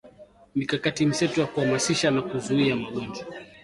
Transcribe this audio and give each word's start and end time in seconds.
mikakati 0.55 1.05
mseto 1.05 1.41
ya 1.41 1.47
kuhamasisha 1.47 2.11
na 2.11 2.21
kuzuia 2.21 2.75
magonjwa 2.75 3.25